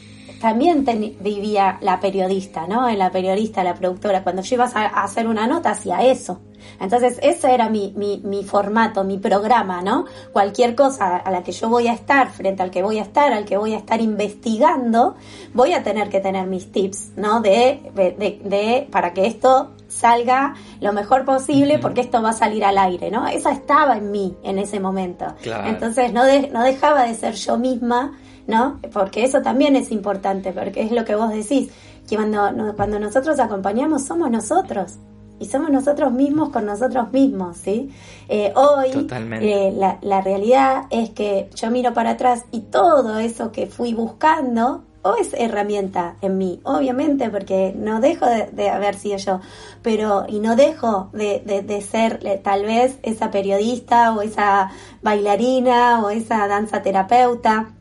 [0.41, 0.85] también
[1.21, 2.89] vivía la periodista, ¿no?
[2.89, 6.41] En la periodista, la productora, cuando yo iba a hacer una nota hacía eso
[6.81, 10.07] entonces, ese era mi, mi, mi, formato, mi programa, ¿no?
[10.33, 13.33] Cualquier cosa a la que yo voy a estar, frente al que voy a estar,
[13.33, 15.17] al que voy a estar investigando,
[15.53, 17.41] voy a tener que tener mis tips, ¿no?
[17.41, 22.65] De, de, de, para que esto salga lo mejor posible porque esto va a salir
[22.65, 23.27] al aire, ¿no?
[23.27, 25.27] Esa estaba en mí en ese momento.
[25.67, 28.81] Entonces no, no dejaba de ser yo misma, ¿no?
[28.93, 31.71] Porque eso también es importante, porque es lo que vos decís,
[32.09, 34.99] que cuando, cuando nosotros acompañamos somos nosotros
[35.39, 37.91] y somos nosotros mismos con nosotros mismos, ¿sí?
[38.29, 39.07] Eh, hoy
[39.41, 43.95] eh, la, la, realidad es que yo miro para atrás y todo eso que fui
[43.95, 49.41] buscando o es herramienta en mí, obviamente, porque no dejo de, haber sido yo,
[49.83, 54.71] pero y no dejo de, de, ser eh, tal vez esa periodista o esa
[55.03, 57.73] bailarina o esa danza terapeuta.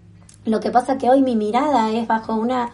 [0.43, 2.71] Lo que pasa que hoy mi mirada es bajo una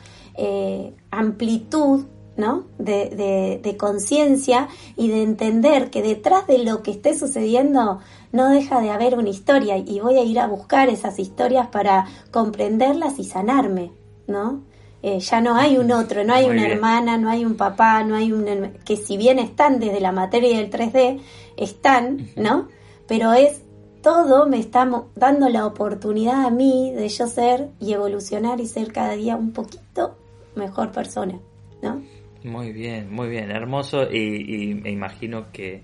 [1.12, 2.06] amplitud
[2.40, 2.64] ¿no?
[2.78, 8.00] De, de, conciencia y de entender que detrás de lo que esté sucediendo
[8.32, 12.08] no deja de haber una historia y voy a ir a buscar esas historias para
[12.32, 13.92] comprenderlas y sanarme,
[14.26, 14.62] ¿no?
[15.04, 18.16] Eh, ya no hay un otro, no hay una hermana, no hay un papá, no
[18.16, 18.74] hay un...
[18.86, 21.22] que si bien están desde la materia del 3D,
[21.58, 22.70] están, ¿no?
[23.08, 23.62] Pero es
[24.02, 28.94] todo me está dando la oportunidad a mí de yo ser y evolucionar y ser
[28.94, 30.16] cada día un poquito
[30.56, 31.38] mejor persona,
[31.82, 32.02] ¿no?
[32.44, 34.10] Muy bien, muy bien, hermoso.
[34.10, 35.84] Y, me imagino que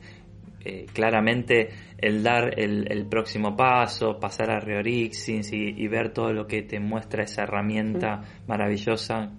[0.63, 6.63] eh, claramente el dar el, próximo paso, pasar a Reorixins y, ver todo lo que
[6.63, 9.31] te muestra esa herramienta maravillosa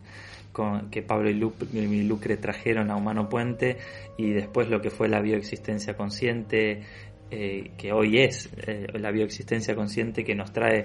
[0.53, 3.79] con, que Pablo y, Lucre trajeron a Humano Puente
[4.19, 6.83] y después lo que fue la bioexistencia consciente,
[7.31, 10.85] eh, que hoy es eh, la bioexistencia consciente que nos trae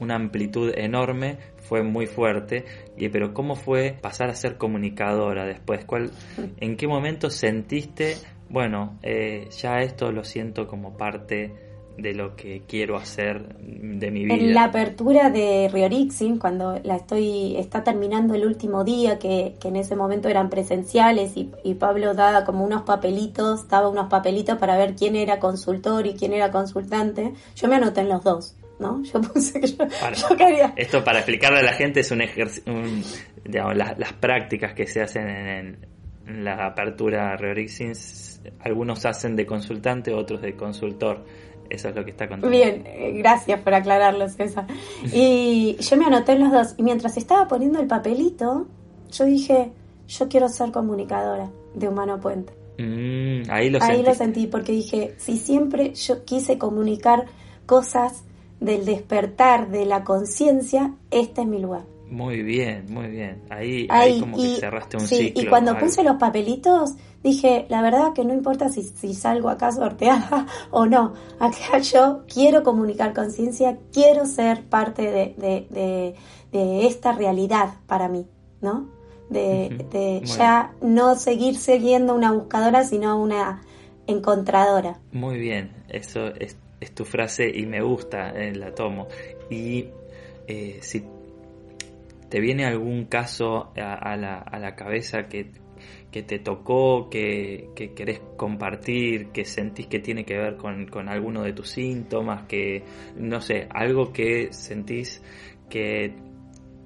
[0.00, 2.64] una amplitud enorme, fue muy fuerte,
[2.96, 5.84] y, pero ¿cómo fue pasar a ser comunicadora después?
[5.84, 6.10] ¿Cuál,
[6.58, 8.16] ¿En qué momento sentiste,
[8.48, 11.52] bueno, eh, ya esto lo siento como parte
[12.00, 14.34] de lo que quiero hacer de mi vida.
[14.34, 19.68] En la apertura de Riorixin, cuando la estoy, está terminando el último día, que, que
[19.68, 24.58] en ese momento eran presenciales y, y, Pablo daba como unos papelitos, daba unos papelitos
[24.58, 28.56] para ver quién era consultor y quién era consultante, yo me anoté en los dos.
[28.80, 29.02] ¿No?
[29.02, 30.72] Yo puse que yo, quería...
[30.76, 32.72] Esto para explicarle a la gente es un ejercicio,
[33.44, 35.78] digamos, las, prácticas que se hacen en,
[36.26, 41.24] la apertura Reorixins, algunos hacen de consultante, otros de consultor.
[41.68, 42.50] Eso es lo que está contando.
[42.56, 44.66] Bien, eh, gracias por aclararlo, César.
[45.12, 46.74] Y yo me anoté en los dos.
[46.78, 48.66] Y mientras estaba poniendo el papelito,
[49.10, 49.72] yo dije,
[50.06, 52.52] yo quiero ser comunicadora de Humano Puente.
[52.78, 57.26] Mm, ahí lo Ahí lo sentí, porque dije, si siempre yo quise comunicar
[57.66, 58.24] cosas
[58.60, 61.82] del despertar de la conciencia, este es mi lugar.
[62.10, 63.40] Muy bien, muy bien.
[63.50, 68.12] Ahí, ahí, como que cerraste un sí, Y cuando puse los papelitos, dije, la verdad
[68.12, 71.14] que no importa si, si salgo acá sorteada o no.
[71.38, 76.14] Acá yo quiero comunicar conciencia, quiero ser parte de, de,
[76.50, 78.26] de, esta realidad para mí,
[78.60, 78.88] ¿no?
[79.28, 83.62] De, de ya no seguir siguiendo una buscadora, sino una
[84.08, 84.98] encontradora.
[85.12, 89.08] Muy bien, eso es es tu frase y me gusta, eh, la tomo.
[89.50, 89.86] Y
[90.46, 91.04] eh, si
[92.28, 95.50] te viene algún caso a, la, a la, cabeza que,
[96.10, 101.08] que, te tocó, que, que, querés compartir, que sentís que tiene que ver con, con
[101.08, 102.84] alguno de tus síntomas, que
[103.16, 105.22] no sé, algo que sentís
[105.68, 106.14] que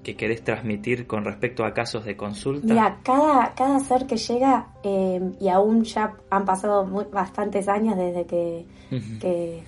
[0.05, 2.67] que querés transmitir con respecto a casos de consulta?
[2.67, 8.27] Mira, cada, cada ser que llega, eh, y aún ya han pasado bastantes años desde
[8.27, 8.67] que,
[9.19, 9.65] que,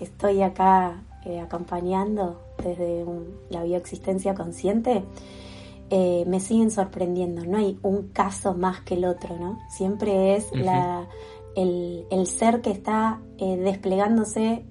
[0.00, 3.04] estoy acá eh, acompañando desde
[3.50, 5.04] la bioexistencia consciente,
[5.90, 7.44] eh, me siguen sorprendiendo.
[7.44, 9.58] No hay un caso más que el otro, ¿no?
[9.70, 11.08] Siempre es la,
[11.56, 14.64] el, el, ser que está desplegándose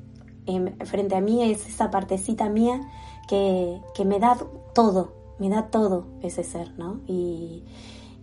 [0.85, 2.81] frente a mí, es esa partecita mía
[3.27, 4.37] que, que me da
[4.73, 7.01] todo, me da todo ese ser, ¿no?
[7.07, 7.63] Y,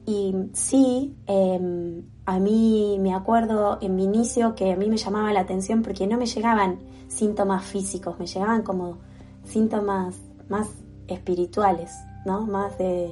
[0.07, 5.33] y sí, em, a mí me acuerdo en mi inicio que a mí me llamaba
[5.33, 8.99] la atención porque no me llegaban síntomas físicos, me llegaban como
[9.45, 10.15] síntomas
[10.49, 10.69] más
[11.09, 11.93] espirituales,
[12.25, 12.47] ¿no?
[12.47, 13.11] Más de,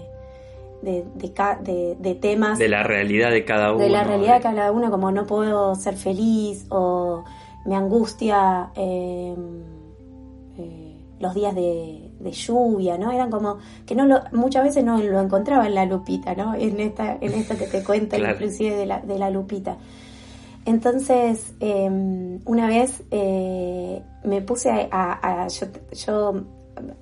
[0.83, 1.05] de,
[1.99, 2.59] de, temas.
[2.59, 3.83] De la realidad de cada uno.
[3.83, 7.25] De la realidad de cada uno, como no puedo ser feliz o
[7.67, 8.71] me angustia.
[8.77, 9.35] Eh,
[11.25, 13.13] los días de, lluvia, ¿no?
[13.13, 16.55] Eran como que no lo, muchas veces no lo encontraba en la lupita, ¿no?
[16.55, 19.77] En esta, en esto que te cuento inclusive de la, de la lupita.
[20.67, 26.45] Entonces, em, una vez eh, me puse a, yo,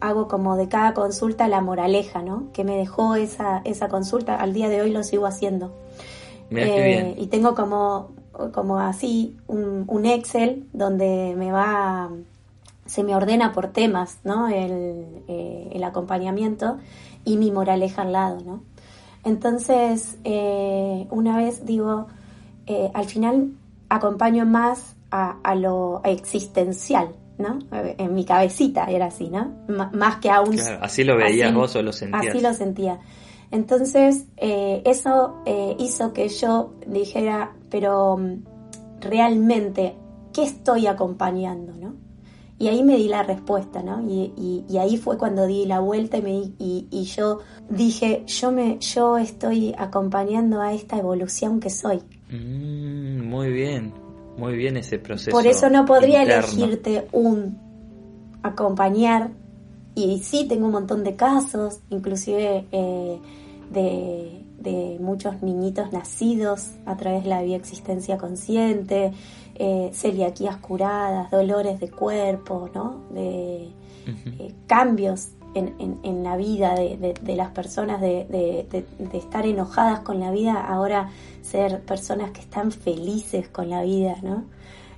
[0.00, 2.52] hago como de cada consulta la moraleja, ¿no?
[2.52, 5.72] Que me dejó esa, esa consulta, al día de hoy lo sigo haciendo.
[6.50, 8.12] Eh, y tengo como,
[8.52, 12.10] como así un, un Excel donde me va
[12.86, 14.48] se me ordena por temas, ¿no?
[14.48, 16.78] El, eh, el acompañamiento
[17.24, 18.62] y mi moraleja al lado, ¿no?
[19.24, 22.08] Entonces, eh, una vez digo,
[22.66, 23.52] eh, al final
[23.88, 27.58] acompaño más a, lo existencial, ¿no?
[27.70, 29.52] En mi cabecita era así, ¿no?
[29.68, 30.58] más que a un...
[30.80, 32.28] así lo veías vos o lo sentías.
[32.28, 32.98] Así lo sentía.
[33.50, 35.42] Entonces, eso
[35.78, 38.42] hizo que yo dijera, pero mm,
[39.02, 39.96] realmente,
[40.32, 41.94] ¿qué estoy acompañando, no?
[42.62, 44.08] Y ahí me di la respuesta, ¿no?
[44.08, 49.18] Y, ahí fue cuando di la vuelta y, me, y, yo dije, yo, me, yo
[49.18, 52.00] estoy acompañando a esta evolución que soy.
[52.30, 53.92] Mm, muy bien,
[54.38, 55.32] muy bien ese proceso.
[55.32, 57.58] Por eso no podría elegirte un
[58.44, 59.30] acompañar.
[59.96, 63.18] Y sí, tengo un montón de casos, inclusive eh,
[63.72, 69.10] de, de muchos niñitos nacidos a través de la bioexistencia consciente,
[69.54, 73.02] eh, celiaquías curadas, dolores de cuerpo, ¿no?
[73.10, 73.68] de
[74.06, 80.18] eh, cambios en, en, la vida de, de, las personas, de, de, estar enojadas con
[80.18, 81.10] la vida, ahora
[81.42, 84.44] ser personas que están felices con la vida, ¿no?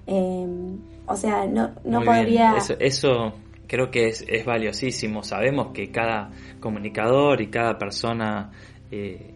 [0.06, 2.56] Em, o sea, no, no podría...
[2.56, 3.32] Eso, eso,
[3.66, 5.22] creo que es, es, valiosísimo.
[5.22, 8.52] Sabemos que cada comunicador y cada persona
[8.90, 9.34] eh,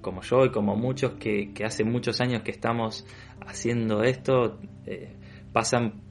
[0.00, 3.06] como yo y como muchos que, que hace muchos años que estamos
[3.46, 5.12] haciendo esto, eh,
[5.52, 6.02] pasan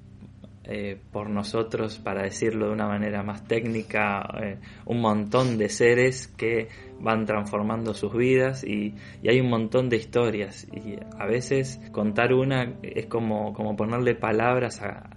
[0.63, 6.27] eh, por nosotros, para decirlo de una manera más técnica, eh, un montón de seres
[6.27, 6.67] que
[6.99, 8.95] van transformando sus vidas y,
[9.27, 14.81] hay un montón de historias y a veces contar una es como, como ponerle palabras
[14.81, 15.09] a,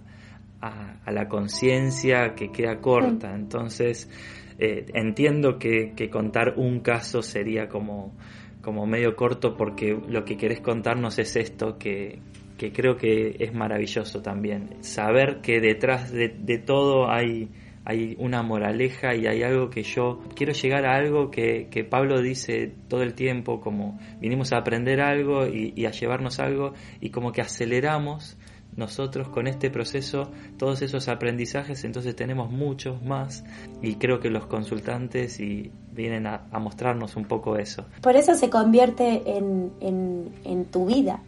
[0.61, 3.33] a, la conciencia que queda corta.
[3.35, 4.09] Entonces,
[4.57, 8.13] entiendo que, que contar un caso sería como
[8.61, 12.19] como medio corto porque lo que querés contarnos es esto que,
[12.57, 14.83] que creo que es maravilloso también.
[14.83, 16.29] Saber que detrás de,
[16.65, 17.49] todo hay,
[17.85, 22.21] hay una moraleja y hay algo que yo quiero llegar a algo que, que Pablo
[22.21, 27.31] dice todo el tiempo, como vinimos a aprender algo y a llevarnos algo y como
[27.31, 28.37] que aceleramos
[28.75, 33.43] nosotros con este proceso todos esos aprendizajes, entonces tenemos muchos más
[33.81, 37.85] y creo que los consultantes y vienen a, mostrarnos un poco eso.
[38.01, 41.19] Por eso se convierte en, en, tu vida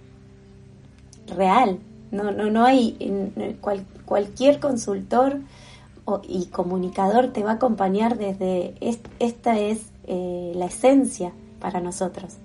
[1.35, 1.79] real.
[2.11, 3.57] No, no, no hay en
[4.05, 5.39] cualquier consultor
[6.27, 8.75] y comunicador te va a acompañar desde
[9.19, 12.37] esta es eh, la esencia para nosotros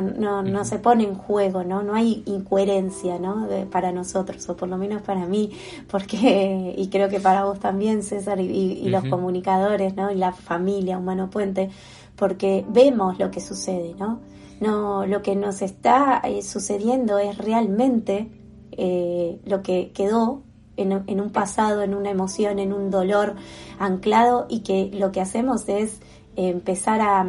[0.00, 1.82] no, no, se pone en juego, ¿no?
[1.82, 3.48] No hay incoherencia, ¿no?
[3.70, 5.52] para nosotros, o por lo menos para mí,
[5.90, 10.10] porque, y creo que para vos también, César, y, los comunicadores, ¿no?
[10.10, 11.70] Y la familia Humano Puente,
[12.16, 14.20] porque vemos lo que sucede, ¿no?
[14.60, 18.28] No, lo que nos está eh, sucediendo es realmente
[18.72, 20.42] eh, lo que quedó
[20.76, 23.34] en, en, un pasado, en una emoción, en un dolor
[23.78, 25.98] anclado y que lo que hacemos es
[26.36, 27.26] empezar a,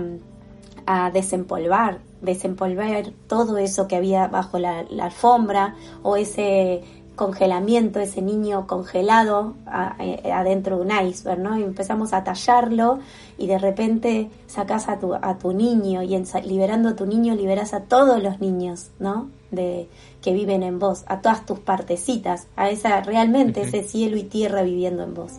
[0.85, 6.81] a desempolvar desempolvar todo eso que había bajo la, alfombra o ese
[7.15, 9.53] congelamiento, ese niño congelado
[9.99, 11.59] eh, adentro de un iceberg, ¿no?
[11.59, 12.99] Y empezamos a tallarlo
[13.37, 17.35] y de repente sacas a tu, a tu niño y en, liberando a tu niño
[17.35, 19.29] liberas a todos los niños, ¿no?
[19.51, 19.87] De,
[20.23, 24.63] que viven en vos, a todas tus partecitas, a esa realmente ese cielo y tierra
[24.63, 25.33] viviendo en vos,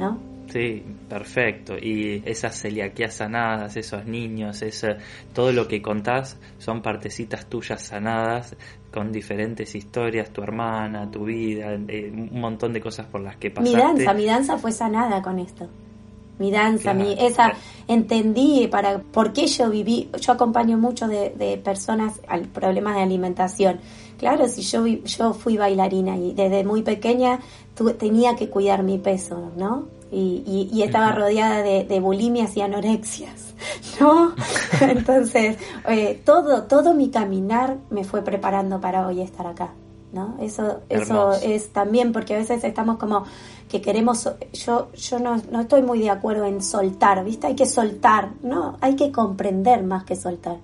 [0.00, 0.18] ¿no?
[0.52, 0.82] Sí,
[1.12, 4.96] Perfecto, y esas celiaquías sanadas, esos niños, ese,
[5.34, 8.56] todo lo que contás son partecitas tuyas sanadas
[8.90, 13.50] con diferentes historias, tu hermana, tu vida, eh, un montón de cosas por las que
[13.50, 13.76] pasaste.
[13.76, 15.68] Mi danza, mi danza fue sanada con esto.
[16.38, 17.52] Mi danza, mi, esa,
[17.86, 23.80] entendí para por qué yo viví, yo acompaño mucho de, personas al problemas de alimentación.
[24.16, 27.38] Claro, si yo, yo fui bailarina y desde muy pequeña
[27.98, 30.00] tenía que cuidar mi peso, ¿no?
[30.12, 33.54] Y, estaba rodeada de, bulimias y anorexias,
[34.00, 34.34] ¿no?
[34.80, 35.56] Entonces,
[35.88, 39.70] eh, todo, todo mi caminar me fue preparando para hoy estar acá,
[40.12, 40.36] ¿no?
[40.40, 43.24] Eso, eso es también porque a veces estamos como
[43.70, 47.46] que queremos, yo, yo no, no estoy muy de acuerdo en soltar, ¿viste?
[47.46, 48.76] Hay que soltar, ¿no?
[48.82, 50.58] Hay que comprender más que soltar.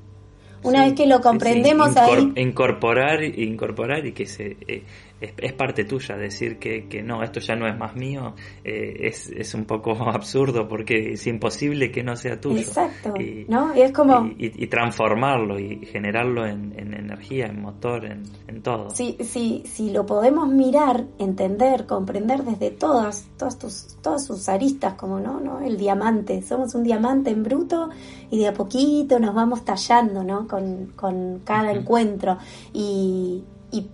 [0.62, 2.32] Una vez que lo comprendemos ahí...
[2.36, 4.56] Incorporar, incorporar y que se...
[4.66, 4.82] Eh,
[5.20, 9.28] es, parte tuya decir que, que, no, esto ya no es más mío, eh, es,
[9.28, 12.60] es, un poco absurdo porque es imposible que no sea tuyo.
[12.60, 13.74] Exacto, y, ¿no?
[13.74, 14.30] Y es como...
[14.36, 18.90] Y, transformarlo y generarlo en, energía, en motor, en, en todo.
[18.90, 24.94] Sí, sí, si lo podemos mirar, entender, comprender desde todas, todas, tus, todas sus aristas,
[24.94, 27.88] como no, no, el diamante, somos un diamante en bruto
[28.30, 30.46] y de a poquito nos vamos tallando, ¿no?
[30.46, 32.36] Con, con cada encuentro
[32.72, 33.88] y, y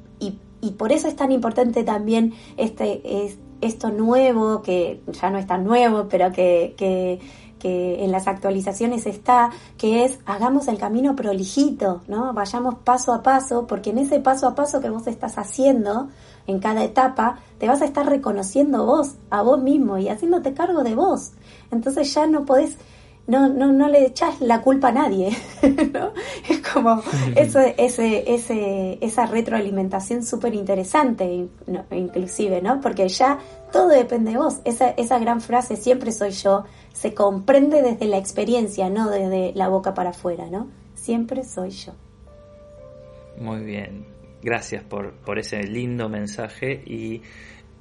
[0.64, 5.46] y por eso es tan importante también este, es, esto nuevo, que ya no es
[5.46, 7.20] tan nuevo, pero que, que,
[7.66, 9.48] en las actualizaciones está,
[9.78, 12.34] que es hagamos el camino prolijito, ¿no?
[12.34, 16.08] Vayamos paso a paso, porque en ese paso a paso que vos estás haciendo,
[16.46, 20.82] en cada etapa, te vas a estar reconociendo vos, a vos mismo y haciéndote cargo
[20.82, 21.32] de vos.
[21.70, 22.76] Entonces ya no podés
[23.26, 25.30] no, no, no le echas la culpa a nadie,
[25.92, 26.12] ¿no?
[26.48, 27.02] Es como
[27.36, 31.48] ese, ese, esa retroalimentación súper interesante,
[31.90, 32.80] inclusive, ¿no?
[32.80, 33.38] Porque ya
[33.72, 34.60] todo depende de vos.
[34.64, 39.68] Esa, esa gran frase, siempre soy yo, se comprende desde la experiencia, no desde la
[39.68, 40.68] boca para afuera, ¿no?
[40.94, 41.92] Siempre soy yo.
[43.38, 44.04] Muy bien,
[44.42, 47.22] gracias por, por ese lindo mensaje y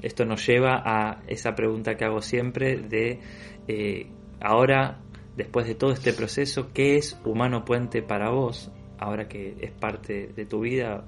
[0.01, 3.19] esto nos lleva a esa pregunta que hago siempre de
[3.67, 4.07] eh,
[4.41, 5.02] ahora
[5.35, 10.27] después de todo este proceso, ¿qué es Humano Puente para vos, ahora que es parte
[10.35, 11.05] de tu vida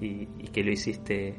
[0.00, 1.36] y, que lo hiciste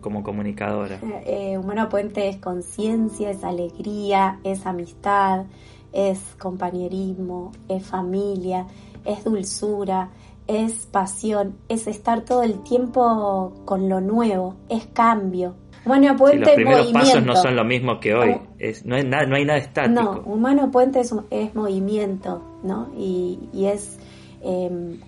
[0.00, 1.00] como comunicadora?
[1.26, 5.46] Eh, Humano Puente es conciencia, es alegría, es amistad,
[5.92, 8.66] es compañerismo, es familia,
[9.04, 10.10] es dulzura,
[10.46, 15.54] es pasión, es estar todo el tiempo con lo nuevo, es cambio,
[15.84, 19.26] Humano Puente los primeros pasos no son lo mismo que hoy, es, no, hay nada,
[19.26, 20.00] no hay nada estático.
[20.00, 22.92] No, Humano Puente es, es movimiento, ¿no?
[22.96, 23.98] Y, y es
[24.44, 24.98] eh,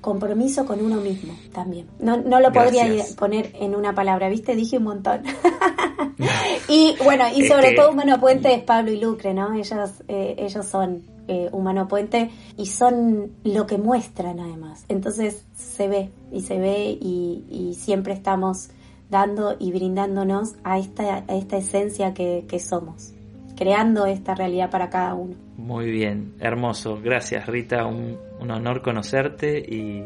[0.00, 1.86] compromiso con uno mismo también.
[2.00, 4.56] No, no lo podría poner en una palabra, ¿viste?
[4.56, 5.22] Dije un montón.
[6.68, 9.52] y bueno, y sobre todo Humano Puente es Pablo y Lucre, ¿no?
[9.54, 14.84] Ellos, eh, ellos son eh, Humano Puente y son lo que muestran además.
[14.88, 18.70] Entonces se ve y se ve y, y siempre estamos
[19.10, 23.12] dando y brindándonos a esta, a esta esencia que, somos,
[23.56, 25.34] creando esta realidad para cada uno.
[25.56, 27.00] Muy bien, hermoso.
[27.02, 30.04] Gracias Rita, un, honor conocerte y,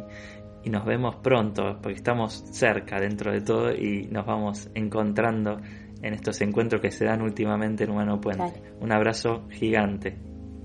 [0.69, 5.59] nos vemos pronto, porque estamos cerca dentro de todo y nos vamos encontrando
[6.01, 8.63] en estos encuentros que se dan últimamente en Humano Puente.
[8.81, 10.17] Un abrazo gigante.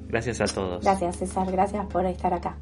[0.07, 0.83] Gracias a todos.
[0.85, 2.57] Gracias César, gracias por estar acá.